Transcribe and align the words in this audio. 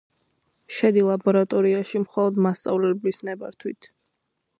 შედი 0.77 1.03
ლაბორატორიაში 1.09 2.01
მხოლოდ 2.05 2.39
მასწავლებლის 2.47 3.21
ნებართვიტ 3.29 3.91